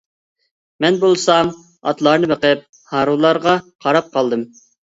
مەن 0.85 0.97
بولسام، 1.03 1.51
ئاتلارنى 1.91 2.31
بېقىپ، 2.33 2.67
ھارۋىلارغا 2.97 3.57
قاراپ 3.87 4.13
قالدىم. 4.19 4.51